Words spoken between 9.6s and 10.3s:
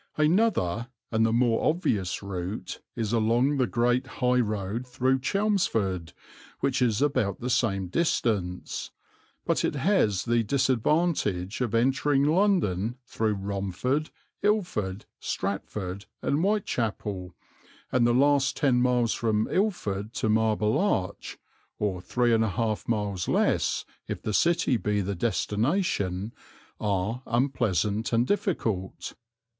it has